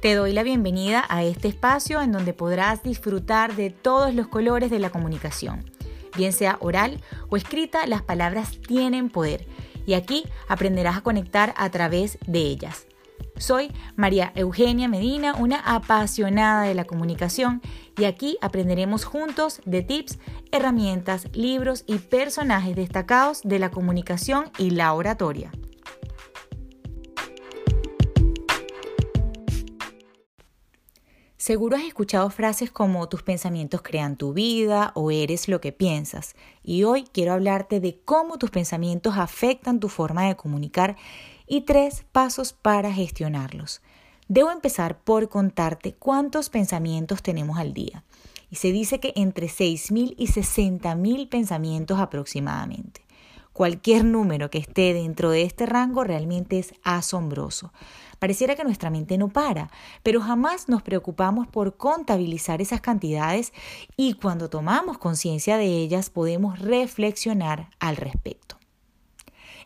Te 0.00 0.14
doy 0.14 0.32
la 0.32 0.42
bienvenida 0.42 1.04
a 1.10 1.24
este 1.24 1.48
espacio 1.48 2.00
en 2.00 2.10
donde 2.10 2.32
podrás 2.32 2.82
disfrutar 2.82 3.54
de 3.54 3.68
todos 3.68 4.14
los 4.14 4.28
colores 4.28 4.70
de 4.70 4.78
la 4.78 4.88
comunicación. 4.88 5.70
Bien 6.16 6.32
sea 6.32 6.56
oral 6.60 7.02
o 7.28 7.36
escrita, 7.36 7.86
las 7.86 8.00
palabras 8.00 8.58
tienen 8.66 9.10
poder 9.10 9.46
y 9.84 9.92
aquí 9.92 10.24
aprenderás 10.48 10.96
a 10.96 11.00
conectar 11.02 11.52
a 11.58 11.68
través 11.68 12.16
de 12.26 12.38
ellas. 12.38 12.86
Soy 13.36 13.72
María 13.94 14.32
Eugenia 14.36 14.88
Medina, 14.88 15.34
una 15.34 15.58
apasionada 15.58 16.62
de 16.62 16.74
la 16.74 16.84
comunicación 16.84 17.60
y 17.98 18.04
aquí 18.04 18.38
aprenderemos 18.40 19.04
juntos 19.04 19.60
de 19.66 19.82
tips, 19.82 20.18
herramientas, 20.50 21.28
libros 21.34 21.84
y 21.86 21.98
personajes 21.98 22.74
destacados 22.74 23.42
de 23.44 23.58
la 23.58 23.70
comunicación 23.70 24.50
y 24.56 24.70
la 24.70 24.94
oratoria. 24.94 25.52
Seguro 31.40 31.78
has 31.78 31.84
escuchado 31.84 32.28
frases 32.28 32.70
como 32.70 33.08
tus 33.08 33.22
pensamientos 33.22 33.80
crean 33.80 34.18
tu 34.18 34.34
vida 34.34 34.92
o 34.94 35.10
eres 35.10 35.48
lo 35.48 35.58
que 35.58 35.72
piensas. 35.72 36.36
Y 36.62 36.84
hoy 36.84 37.04
quiero 37.04 37.32
hablarte 37.32 37.80
de 37.80 37.98
cómo 38.04 38.36
tus 38.36 38.50
pensamientos 38.50 39.16
afectan 39.16 39.80
tu 39.80 39.88
forma 39.88 40.26
de 40.26 40.36
comunicar 40.36 40.96
y 41.46 41.62
tres 41.62 42.04
pasos 42.12 42.52
para 42.52 42.92
gestionarlos. 42.92 43.80
Debo 44.28 44.50
empezar 44.50 44.98
por 44.98 45.30
contarte 45.30 45.94
cuántos 45.94 46.50
pensamientos 46.50 47.22
tenemos 47.22 47.56
al 47.56 47.72
día. 47.72 48.04
Y 48.50 48.56
se 48.56 48.70
dice 48.70 49.00
que 49.00 49.14
entre 49.16 49.46
6.000 49.46 50.16
y 50.18 50.26
60.000 50.26 51.30
pensamientos 51.30 52.00
aproximadamente. 52.00 53.00
Cualquier 53.60 54.06
número 54.06 54.48
que 54.48 54.56
esté 54.56 54.94
dentro 54.94 55.28
de 55.28 55.42
este 55.42 55.66
rango 55.66 56.02
realmente 56.02 56.58
es 56.58 56.72
asombroso. 56.82 57.74
Pareciera 58.18 58.56
que 58.56 58.64
nuestra 58.64 58.88
mente 58.88 59.18
no 59.18 59.28
para, 59.28 59.70
pero 60.02 60.22
jamás 60.22 60.70
nos 60.70 60.80
preocupamos 60.80 61.46
por 61.46 61.76
contabilizar 61.76 62.62
esas 62.62 62.80
cantidades 62.80 63.52
y 63.98 64.14
cuando 64.14 64.48
tomamos 64.48 64.96
conciencia 64.96 65.58
de 65.58 65.66
ellas 65.66 66.08
podemos 66.08 66.58
reflexionar 66.58 67.68
al 67.80 67.96
respecto. 67.96 68.56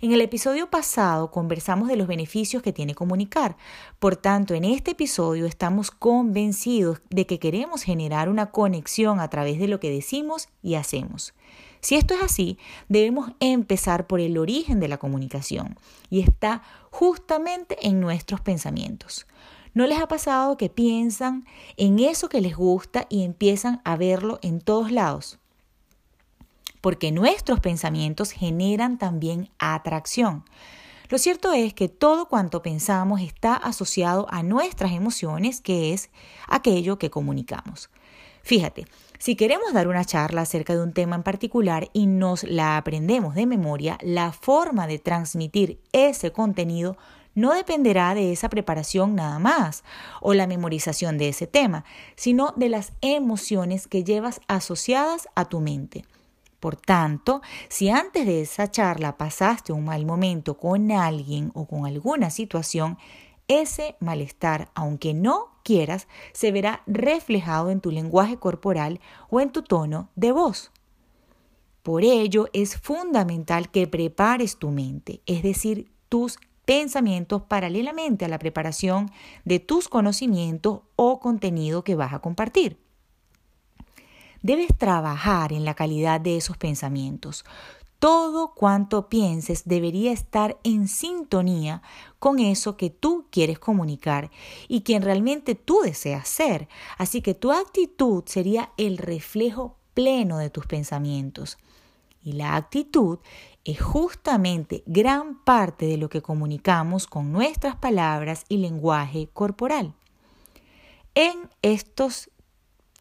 En 0.01 0.11
el 0.11 0.23
episodio 0.23 0.69
pasado 0.69 1.31
conversamos 1.31 1.86
de 1.86 1.95
los 1.95 2.08
beneficios 2.08 2.64
que 2.64 2.73
tiene 2.73 2.97
comunicar. 2.97 3.56
Por 4.01 4.17
tanto, 4.17 4.55
en 4.55 4.64
este 4.64 4.91
episodio 4.91 5.47
estamos 5.47 5.92
convencidos 5.92 7.01
de 7.11 7.27
que 7.27 7.39
queremos 7.39 7.84
generar 7.84 8.29
una 8.29 8.51
conexión 8.51 9.20
a 9.20 9.31
través 9.31 9.61
de 9.61 9.69
lo 9.69 9.79
que 9.79 9.92
decimos 9.92 10.48
y 10.64 10.75
hacemos. 10.75 11.33
Si 11.84 11.96
esto 11.96 12.14
es 12.14 12.22
así, 12.22 12.56
debemos 12.88 13.32
empezar 13.40 14.06
por 14.06 14.18
el 14.18 14.38
origen 14.38 14.80
de 14.80 14.88
la 14.88 14.96
comunicación 14.96 15.78
y 16.08 16.22
está 16.22 16.62
justamente 16.90 17.77
en 17.86 18.00
nuestros 18.00 18.40
pensamientos. 18.40 19.27
¿No 19.74 19.86
les 19.86 20.00
ha 20.00 20.08
pasado 20.08 20.56
que 20.56 20.70
piensan 20.70 21.44
en 21.77 21.98
eso 21.98 22.30
que 22.30 22.40
les 22.40 22.56
gusta 22.56 23.05
y 23.10 23.22
empiezan 23.22 23.82
a 23.84 23.96
verlo 23.96 24.38
en 24.40 24.62
todos 24.62 24.90
lados? 24.90 25.38
Porque 26.80 27.12
nuestros 27.12 27.60
pensamientos 27.60 28.30
generan 28.30 28.96
también 28.96 29.50
atracción. 29.58 30.46
Lo 31.10 31.18
cierto 31.18 31.52
es 31.52 31.74
que 31.74 31.90
todo 31.90 32.28
cuanto 32.28 32.62
pensamos 32.62 33.20
está 33.20 33.56
asociado 33.56 34.27
a 34.30 34.42
nuestras 34.42 34.92
emociones, 34.92 35.60
que 35.60 35.92
es 35.92 36.08
aquello 36.48 36.96
que 36.98 37.10
comunicamos. 37.10 37.90
Fíjate, 38.42 38.86
si 39.25 39.36
queremos 39.36 39.72
dar 39.72 39.89
una 39.89 40.05
charla 40.05 40.42
acerca 40.42 40.75
de 40.75 40.83
un 40.83 40.92
tema 40.92 41.17
en 41.17 41.22
particular 41.22 41.89
y 41.94 42.05
nos 42.06 42.44
la 42.44 42.77
aprendemos 42.77 43.34
de 43.34 43.47
memoria, 43.47 43.97
la 44.03 44.33
forma 44.33 44.86
de 44.86 44.98
transmitir 44.98 45.80
ese 45.92 46.30
contenido 46.30 46.98
no 47.34 47.55
dependerá 47.55 48.14
de 48.14 48.33
esa 48.33 48.50
preparación 48.50 49.14
nada 49.14 49.39
más 49.39 49.83
o 50.20 50.34
la 50.34 50.47
memorización 50.47 51.17
de 51.17 51.30
ese 51.30 51.47
tema, 51.47 51.86
sino 52.17 52.52
de 52.56 52.69
las 52.69 52.92
emociones 53.00 53.86
que 53.86 54.05
llevas 54.05 54.42
asociadas 54.46 55.27
a 55.35 55.46
tu 55.46 55.61
mente. 55.61 56.05
Por 56.61 56.77
tanto, 56.77 57.41
si 57.70 57.89
antes 57.89 58.27
de 58.27 58.42
esa 58.42 58.70
charla 58.70 59.17
pasaste 59.17 59.73
un 59.73 59.86
mal 59.86 60.05
momento 60.05 60.58
con 60.58 60.92
alguien 60.92 61.51
o 61.55 61.67
con 61.67 61.86
alguna 61.86 62.29
situación, 62.29 62.98
ese 63.48 63.96
malestar, 64.00 64.70
aunque 64.74 65.14
no 65.14 65.48
quieras, 65.62 66.08
se 66.32 66.52
verá 66.52 66.82
reflejado 66.86 67.70
en 67.70 67.80
tu 67.80 67.90
lenguaje 67.90 68.36
corporal 68.36 69.00
o 69.30 69.40
en 69.40 69.50
tu 69.50 69.62
tono 69.62 70.10
de 70.14 70.32
voz. 70.32 70.70
Por 71.82 72.02
ello 72.02 72.48
es 72.52 72.78
fundamental 72.78 73.70
que 73.70 73.86
prepares 73.86 74.56
tu 74.56 74.70
mente, 74.70 75.20
es 75.27 75.42
decir, 75.42 75.90
tus 76.08 76.38
pensamientos 76.64 77.42
paralelamente 77.42 78.24
a 78.24 78.28
la 78.28 78.38
preparación 78.38 79.10
de 79.44 79.61
tus 79.61 79.88
conocimientos 79.88 80.80
o 80.96 81.20
contenido 81.20 81.84
que 81.84 81.94
vas 81.94 82.12
a 82.14 82.20
compartir. 82.20 82.78
Debes 84.40 84.76
trabajar 84.76 85.52
en 85.52 85.64
la 85.64 85.74
calidad 85.74 86.20
de 86.20 86.36
esos 86.36 86.56
pensamientos. 86.56 87.44
Todo 88.05 88.53
cuanto 88.53 89.09
pienses 89.09 89.65
debería 89.65 90.13
estar 90.13 90.59
en 90.63 90.89
sintonía 90.89 91.81
con 92.19 92.39
eso 92.39 92.77
que 92.77 92.91
tú 92.91 93.29
quieres 93.31 93.59
comunicar 93.59 94.31
y 94.69 94.83
quien 94.83 95.01
realmente 95.01 95.55
tú 95.55 95.81
deseas 95.83 96.29
ser. 96.29 96.69
Así 96.98 97.23
que 97.23 97.33
tu 97.33 97.51
actitud 97.51 98.23
sería 98.27 98.73
el 98.77 98.98
reflejo 98.98 99.79
pleno 99.95 100.37
de 100.37 100.51
tus 100.51 100.67
pensamientos. 100.67 101.57
Y 102.23 102.33
la 102.33 102.57
actitud 102.57 103.20
es 103.65 103.81
justamente 103.81 104.83
gran 104.85 105.42
parte 105.42 105.86
de 105.86 105.97
lo 105.97 106.11
que 106.11 106.21
comunicamos 106.21 107.07
con 107.07 107.33
nuestras 107.33 107.75
palabras 107.77 108.45
y 108.51 108.59
lenguaje 108.59 109.31
corporal. 109.33 109.95
En 111.15 111.48
estos 111.63 112.29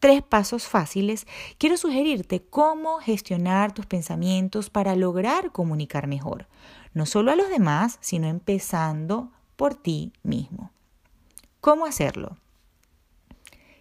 tres 0.04 0.22
pasos 0.22 0.66
fáciles, 0.66 1.26
quiero 1.56 1.78
sugerirte 1.78 2.42
cómo 2.42 2.98
gestionar 2.98 3.72
tus 3.72 3.86
pensamientos 3.86 4.68
para 4.68 4.96
lograr 4.96 5.50
comunicar 5.50 6.08
mejor, 6.08 6.46
no 6.92 7.06
solo 7.06 7.32
a 7.32 7.36
los 7.36 7.48
demás, 7.48 7.96
sino 8.02 8.26
empezando 8.26 9.32
por 9.56 9.74
ti 9.74 10.12
mismo. 10.22 10.70
¿Cómo 11.62 11.86
hacerlo? 11.86 12.36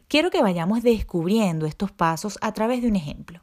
Quiero 0.08 0.32
que 0.32 0.42
vayamos 0.42 0.82
descubriendo 0.82 1.66
estos 1.66 1.92
pasos 1.92 2.40
a 2.40 2.54
través 2.54 2.82
de 2.82 2.88
un 2.88 2.96
ejemplo. 2.96 3.42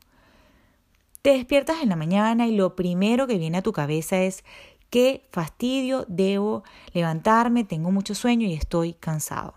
Te 1.21 1.33
despiertas 1.33 1.83
en 1.83 1.91
la 1.91 1.97
mañana 1.97 2.47
y 2.47 2.57
lo 2.57 2.77
primero 2.77 3.27
que 3.27 3.37
viene 3.37 3.59
a 3.59 3.62
tu 3.62 3.73
cabeza 3.73 4.23
es 4.23 4.43
qué 4.89 5.29
fastidio, 5.33 6.07
debo 6.09 6.65
levantarme, 6.95 7.65
tengo 7.65 7.91
mucho 7.91 8.15
sueño 8.15 8.47
y 8.47 8.55
estoy 8.55 8.95
cansado. 8.95 9.53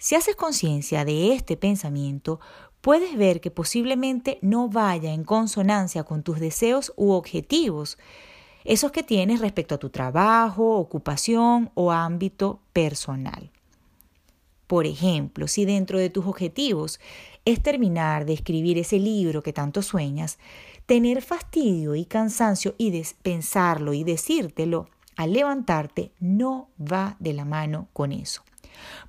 Si 0.00 0.14
haces 0.14 0.36
conciencia 0.36 1.04
de 1.04 1.34
este 1.34 1.56
pensamiento, 1.56 2.38
puedes 2.80 3.16
ver 3.16 3.40
que 3.40 3.50
posiblemente 3.50 4.38
no 4.42 4.68
vaya 4.68 5.12
en 5.12 5.24
consonancia 5.24 6.04
con 6.04 6.22
tus 6.22 6.38
deseos 6.38 6.92
u 6.96 7.10
objetivos, 7.10 7.98
esos 8.64 8.92
que 8.92 9.02
tienes 9.02 9.40
respecto 9.40 9.74
a 9.74 9.78
tu 9.78 9.90
trabajo, 9.90 10.76
ocupación 10.76 11.72
o 11.74 11.90
ámbito 11.90 12.60
personal. 12.72 13.50
Por 14.68 14.86
ejemplo, 14.86 15.48
si 15.48 15.64
dentro 15.64 15.98
de 15.98 16.10
tus 16.10 16.26
objetivos 16.26 17.00
es 17.44 17.60
terminar 17.60 18.24
de 18.24 18.34
escribir 18.34 18.78
ese 18.78 19.00
libro 19.00 19.42
que 19.42 19.52
tanto 19.52 19.82
sueñas, 19.82 20.38
tener 20.86 21.22
fastidio 21.22 21.96
y 21.96 22.04
cansancio 22.04 22.76
y 22.78 23.02
pensarlo 23.22 23.94
y 23.94 24.04
decírtelo 24.04 24.90
al 25.16 25.32
levantarte 25.32 26.12
no 26.20 26.68
va 26.80 27.16
de 27.18 27.32
la 27.32 27.44
mano 27.44 27.88
con 27.92 28.12
eso 28.12 28.42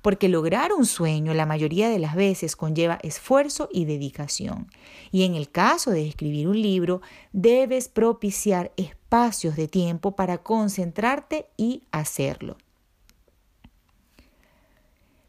porque 0.02 0.28
lograr 0.28 0.72
un 0.72 0.86
sueño 0.86 1.34
la 1.34 1.46
mayoría 1.46 1.88
de 1.88 1.98
las 1.98 2.14
veces 2.14 2.56
conlleva 2.56 2.98
esfuerzo 3.02 3.68
y 3.72 3.84
dedicación. 3.84 4.68
Y 5.10 5.24
en 5.24 5.34
el 5.34 5.50
caso 5.50 5.90
de 5.90 6.06
escribir 6.06 6.48
un 6.48 6.60
libro, 6.60 7.02
debes 7.32 7.88
propiciar 7.88 8.72
espacios 8.76 9.56
de 9.56 9.68
tiempo 9.68 10.16
para 10.16 10.38
concentrarte 10.38 11.46
y 11.56 11.84
hacerlo. 11.90 12.56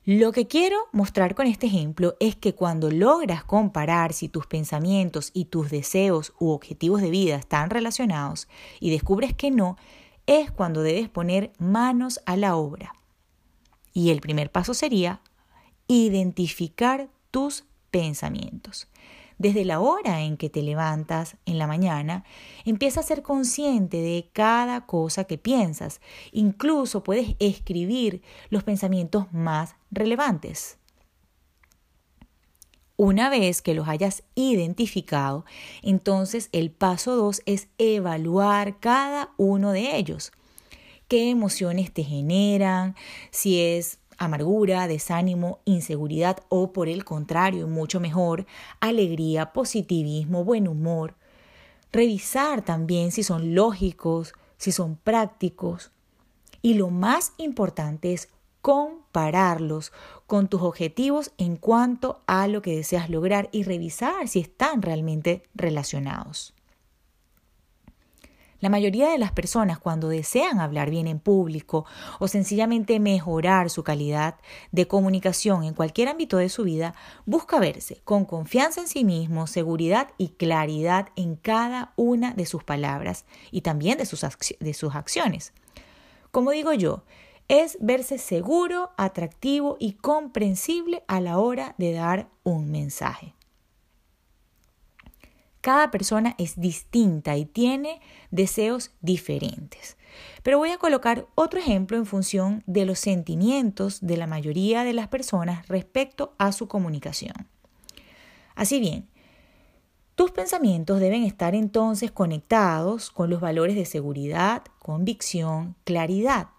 Lo 0.03 0.31
que 0.31 0.47
quiero 0.47 0.77
mostrar 0.91 1.35
con 1.35 1.45
este 1.45 1.67
ejemplo 1.67 2.15
es 2.19 2.35
que 2.35 2.55
cuando 2.55 2.89
logras 2.89 3.43
comparar 3.43 4.13
si 4.13 4.29
tus 4.29 4.47
pensamientos 4.47 5.29
y 5.31 5.45
tus 5.45 5.69
deseos 5.69 6.33
u 6.39 6.49
objetivos 6.49 7.01
de 7.01 7.11
vida 7.11 7.35
están 7.35 7.69
relacionados 7.69 8.47
y 8.79 8.89
descubres 8.89 9.35
que 9.35 9.51
no, 9.51 9.77
es 10.25 10.49
cuando 10.51 10.81
debes 10.81 11.07
poner 11.07 11.53
manos 11.59 12.19
a 12.25 12.35
la 12.35 12.55
obra. 12.55 12.95
Y 13.93 14.09
el 14.11 14.21
primer 14.21 14.51
paso 14.51 14.73
sería 14.73 15.21
identificar 15.87 17.09
tus 17.31 17.65
pensamientos. 17.91 18.87
Desde 19.37 19.65
la 19.65 19.79
hora 19.79 20.21
en 20.21 20.37
que 20.37 20.51
te 20.51 20.61
levantas 20.61 21.35
en 21.45 21.57
la 21.57 21.65
mañana, 21.65 22.23
empieza 22.63 22.99
a 22.99 23.03
ser 23.03 23.23
consciente 23.23 23.97
de 23.97 24.29
cada 24.33 24.85
cosa 24.85 25.23
que 25.23 25.39
piensas. 25.39 25.99
Incluso 26.31 27.03
puedes 27.03 27.35
escribir 27.39 28.21
los 28.49 28.63
pensamientos 28.63 29.33
más 29.33 29.75
relevantes. 29.89 30.77
Una 32.97 33.31
vez 33.31 33.63
que 33.63 33.73
los 33.73 33.87
hayas 33.87 34.21
identificado, 34.35 35.43
entonces 35.81 36.49
el 36.51 36.69
paso 36.69 37.15
2 37.15 37.41
es 37.47 37.67
evaluar 37.79 38.79
cada 38.79 39.31
uno 39.37 39.71
de 39.71 39.97
ellos 39.97 40.31
qué 41.11 41.29
emociones 41.29 41.91
te 41.91 42.05
generan, 42.05 42.95
si 43.31 43.59
es 43.59 43.99
amargura, 44.17 44.87
desánimo, 44.87 45.59
inseguridad 45.65 46.37
o 46.47 46.71
por 46.71 46.87
el 46.87 47.03
contrario, 47.03 47.67
mucho 47.67 47.99
mejor, 47.99 48.45
alegría, 48.79 49.51
positivismo, 49.51 50.45
buen 50.45 50.69
humor. 50.69 51.15
Revisar 51.91 52.61
también 52.61 53.11
si 53.11 53.23
son 53.23 53.55
lógicos, 53.55 54.33
si 54.55 54.71
son 54.71 54.95
prácticos. 54.95 55.91
Y 56.61 56.75
lo 56.75 56.89
más 56.89 57.33
importante 57.35 58.13
es 58.13 58.29
compararlos 58.61 59.91
con 60.27 60.47
tus 60.47 60.61
objetivos 60.61 61.33
en 61.37 61.57
cuanto 61.57 62.21
a 62.25 62.47
lo 62.47 62.61
que 62.61 62.73
deseas 62.73 63.09
lograr 63.09 63.49
y 63.51 63.63
revisar 63.63 64.29
si 64.29 64.39
están 64.39 64.81
realmente 64.81 65.43
relacionados. 65.55 66.53
La 68.61 68.69
mayoría 68.69 69.09
de 69.09 69.17
las 69.17 69.31
personas 69.31 69.79
cuando 69.79 70.07
desean 70.07 70.59
hablar 70.59 70.91
bien 70.91 71.07
en 71.07 71.19
público 71.19 71.85
o 72.19 72.27
sencillamente 72.27 72.99
mejorar 72.99 73.71
su 73.71 73.83
calidad 73.83 74.35
de 74.71 74.87
comunicación 74.87 75.63
en 75.63 75.73
cualquier 75.73 76.09
ámbito 76.09 76.37
de 76.37 76.47
su 76.47 76.63
vida, 76.63 76.93
busca 77.25 77.59
verse 77.59 78.01
con 78.03 78.23
confianza 78.23 78.79
en 78.79 78.87
sí 78.87 79.03
mismo, 79.03 79.47
seguridad 79.47 80.09
y 80.19 80.29
claridad 80.29 81.09
en 81.15 81.37
cada 81.37 81.91
una 81.95 82.35
de 82.35 82.45
sus 82.45 82.63
palabras 82.63 83.25
y 83.49 83.61
también 83.61 83.97
de 83.97 84.05
sus, 84.05 84.23
de 84.59 84.73
sus 84.75 84.93
acciones. 84.93 85.53
Como 86.29 86.51
digo 86.51 86.71
yo, 86.71 87.03
es 87.47 87.79
verse 87.81 88.19
seguro, 88.19 88.91
atractivo 88.95 89.75
y 89.79 89.93
comprensible 89.93 91.03
a 91.07 91.19
la 91.19 91.39
hora 91.39 91.73
de 91.79 91.93
dar 91.93 92.29
un 92.43 92.69
mensaje. 92.69 93.33
Cada 95.61 95.91
persona 95.91 96.35
es 96.39 96.59
distinta 96.59 97.37
y 97.37 97.45
tiene 97.45 98.01
deseos 98.31 98.91
diferentes. 99.01 99.95
Pero 100.43 100.57
voy 100.57 100.71
a 100.71 100.77
colocar 100.77 101.27
otro 101.35 101.59
ejemplo 101.59 101.97
en 101.97 102.05
función 102.05 102.63
de 102.65 102.85
los 102.85 102.99
sentimientos 102.99 104.01
de 104.01 104.17
la 104.17 104.27
mayoría 104.27 104.83
de 104.83 104.93
las 104.93 105.07
personas 105.07 105.67
respecto 105.67 106.33
a 106.37 106.51
su 106.51 106.67
comunicación. 106.67 107.47
Así 108.55 108.79
bien, 108.79 109.07
tus 110.15 110.31
pensamientos 110.31 110.99
deben 110.99 111.23
estar 111.23 111.55
entonces 111.55 112.11
conectados 112.11 113.11
con 113.11 113.29
los 113.29 113.41
valores 113.41 113.75
de 113.75 113.85
seguridad, 113.85 114.63
convicción, 114.79 115.75
claridad. 115.83 116.49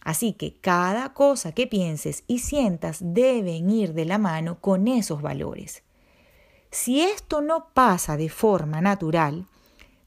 Así 0.00 0.34
que 0.34 0.54
cada 0.60 1.14
cosa 1.14 1.52
que 1.52 1.66
pienses 1.66 2.24
y 2.26 2.40
sientas 2.40 2.98
deben 3.00 3.70
ir 3.70 3.94
de 3.94 4.04
la 4.04 4.18
mano 4.18 4.60
con 4.60 4.86
esos 4.86 5.22
valores. 5.22 5.83
Si 6.74 7.02
esto 7.02 7.40
no 7.40 7.68
pasa 7.72 8.16
de 8.16 8.28
forma 8.28 8.80
natural, 8.80 9.46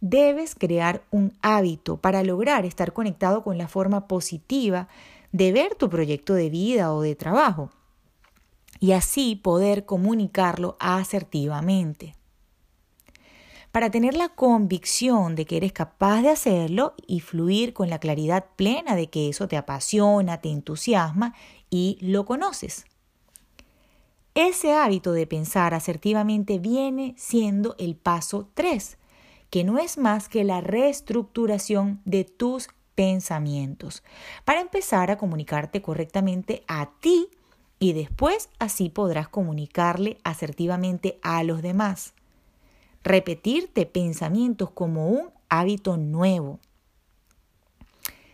debes 0.02 0.54
crear 0.54 1.02
un 1.12 1.32
hábito 1.42 1.96
para 1.96 2.24
lograr 2.24 2.66
estar 2.66 2.92
conectado 2.92 3.42
con 3.42 3.58
la 3.58 3.70
forma 3.70 4.06
positiva 4.06 4.90
de 5.32 5.54
ver 5.54 5.76
tu 5.76 5.90
proyecto 5.90 6.34
de 6.34 6.50
vida 6.50 6.94
o 6.94 7.00
de 7.02 7.16
trabajo 7.16 7.72
y 8.82 8.92
así 8.92 9.38
poder 9.38 9.86
comunicarlo 9.86 10.76
asertivamente. 10.82 12.16
Para 13.72 13.90
tener 13.90 14.18
la 14.18 14.28
convicción 14.28 15.36
de 15.36 15.46
que 15.46 15.56
eres 15.56 15.72
capaz 15.72 16.22
de 16.22 16.32
hacerlo 16.32 16.96
y 17.08 17.22
fluir 17.22 17.74
con 17.74 17.90
la 17.90 18.00
claridad 18.00 18.46
plena 18.58 18.98
de 18.98 19.10
que 19.10 19.30
eso 19.30 19.48
te 19.48 19.56
apasiona, 19.56 20.42
te 20.42 20.50
entusiasma 20.50 21.34
y 21.70 21.98
lo 22.02 22.26
conoces. 22.26 22.86
Ese 24.40 24.72
hábito 24.72 25.14
de 25.14 25.26
pensar 25.26 25.74
asertivamente 25.74 26.60
viene 26.60 27.16
siendo 27.18 27.76
el 27.80 27.96
paso 27.96 28.48
3, 28.54 29.00
que 29.50 29.64
no 29.64 29.80
es 29.80 29.98
más 29.98 30.30
que 30.30 30.44
la 30.44 30.62
reestructuración 30.62 32.02
de 32.06 32.24
tus 32.24 32.70
pensamientos, 32.94 34.04
para 34.46 34.62
empezar 34.62 35.10
a 35.10 35.18
comunicarte 35.18 35.82
correctamente 35.82 36.64
a 36.68 36.92
ti 37.00 37.30
y 37.80 37.94
después 37.94 38.50
así 38.60 38.90
podrás 38.90 39.28
comunicarle 39.28 40.20
asertivamente 40.24 41.18
a 41.24 41.42
los 41.42 41.64
demás. 41.64 42.14
Repetirte 43.04 43.88
pensamientos 43.88 44.70
como 44.70 45.08
un 45.08 45.32
hábito 45.50 45.98
nuevo 45.98 46.60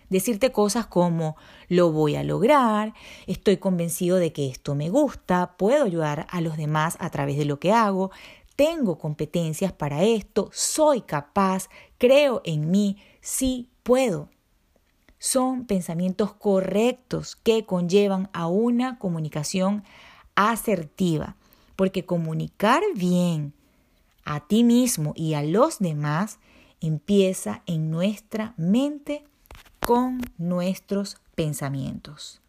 decirte 0.09 0.51
cosas 0.51 0.85
como 0.87 1.35
lo 1.69 1.91
voy 1.91 2.15
a 2.15 2.23
lograr, 2.23 2.93
estoy 3.27 3.57
convencido 3.57 4.17
de 4.17 4.31
que 4.33 4.47
esto 4.47 4.75
me 4.75 4.89
gusta, 4.89 5.55
puedo 5.57 5.85
ayudar 5.85 6.27
a 6.29 6.41
los 6.41 6.57
demás 6.57 6.97
a 6.99 7.09
través 7.09 7.37
de 7.37 7.45
lo 7.45 7.59
que 7.59 7.71
hago, 7.71 8.11
tengo 8.55 8.97
competencias 8.97 9.73
para 9.73 10.03
esto, 10.03 10.49
soy 10.53 11.01
capaz, 11.01 11.69
creo 11.97 12.41
en 12.45 12.69
mí, 12.69 12.97
sí 13.21 13.69
puedo. 13.83 14.29
Son 15.17 15.65
pensamientos 15.65 16.33
correctos 16.33 17.35
que 17.35 17.65
conllevan 17.65 18.29
a 18.33 18.47
una 18.47 18.99
comunicación 18.99 19.83
asertiva, 20.35 21.35
porque 21.75 22.05
comunicar 22.05 22.83
bien 22.95 23.53
a 24.25 24.47
ti 24.47 24.63
mismo 24.63 25.13
y 25.15 25.33
a 25.33 25.43
los 25.43 25.79
demás 25.79 26.39
empieza 26.81 27.63
en 27.65 27.89
nuestra 27.89 28.53
mente 28.57 29.23
con 29.85 30.21
nuestros 30.37 31.17
pensamientos. 31.35 32.41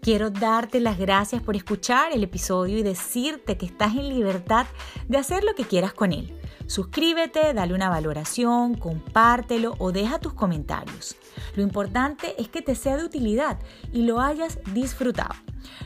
Quiero 0.00 0.30
darte 0.30 0.80
las 0.80 0.98
gracias 0.98 1.42
por 1.42 1.54
escuchar 1.54 2.12
el 2.12 2.24
episodio 2.24 2.78
y 2.78 2.82
decirte 2.82 3.58
que 3.58 3.66
estás 3.66 3.94
en 3.94 4.08
libertad 4.08 4.66
de 5.06 5.18
hacer 5.18 5.44
lo 5.44 5.54
que 5.54 5.64
quieras 5.64 5.92
con 5.92 6.12
él. 6.12 6.34
Suscríbete, 6.66 7.52
dale 7.52 7.74
una 7.74 7.90
valoración, 7.90 8.74
compártelo 8.74 9.74
o 9.78 9.92
deja 9.92 10.18
tus 10.18 10.32
comentarios. 10.32 11.16
Lo 11.56 11.62
importante 11.62 12.34
es 12.40 12.48
que 12.48 12.62
te 12.62 12.74
sea 12.74 12.96
de 12.96 13.04
utilidad 13.04 13.58
y 13.92 14.02
lo 14.02 14.20
hayas 14.20 14.58
disfrutado. 14.72 15.34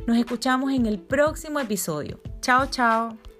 Nos 0.06 0.16
escuchamos 0.16 0.72
en 0.72 0.86
el 0.86 1.00
próximo 1.00 1.58
episodio. 1.58 2.20
Chao, 2.40 2.66
chao. 2.66 3.31